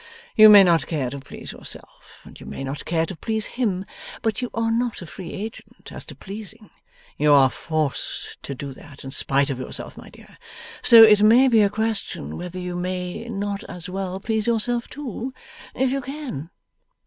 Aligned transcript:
You 0.35 0.49
may 0.49 0.63
not 0.63 0.87
care 0.87 1.11
to 1.11 1.19
please 1.19 1.51
yourself, 1.51 2.21
and 2.23 2.39
you 2.39 2.47
may 2.47 2.63
not 2.63 2.85
care 2.85 3.05
to 3.05 3.15
please 3.15 3.45
him, 3.45 3.85
but 4.23 4.41
you 4.41 4.49
are 4.51 4.71
not 4.71 5.03
a 5.03 5.05
free 5.05 5.31
agent 5.31 5.91
as 5.91 6.05
to 6.07 6.15
pleasing: 6.15 6.71
you 7.19 7.31
are 7.33 7.51
forced 7.51 8.41
to 8.41 8.55
do 8.55 8.73
that, 8.73 9.03
in 9.03 9.11
spite 9.11 9.51
of 9.51 9.59
yourself, 9.59 9.97
my 9.97 10.09
dear; 10.09 10.39
so 10.81 11.03
it 11.03 11.21
may 11.21 11.47
be 11.47 11.61
a 11.61 11.69
question 11.69 12.35
whether 12.35 12.57
you 12.57 12.75
may 12.75 13.25
not 13.29 13.63
as 13.65 13.89
well 13.89 14.19
please 14.19 14.47
yourself 14.47 14.87
too, 14.87 15.35
if 15.75 15.91
you 15.91 16.01
can. 16.01 16.49